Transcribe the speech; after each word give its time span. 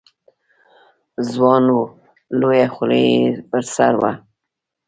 ځوان 1.31 1.65
و، 1.75 1.79
لویه 2.39 2.67
خولۍ 2.73 3.03
یې 3.13 3.25
پر 3.49 3.61
سر 3.75 3.93
وه. 4.01 4.11